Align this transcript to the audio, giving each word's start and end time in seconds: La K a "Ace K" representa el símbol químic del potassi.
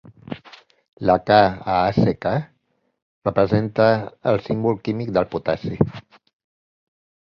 La 1.09 1.17
K 1.29 1.37
a 1.73 1.75
"Ace 1.89 2.15
K" 2.27 2.33
representa 3.29 3.89
el 4.35 4.45
símbol 4.51 4.83
químic 4.91 5.17
del 5.21 5.33
potassi. 5.39 5.83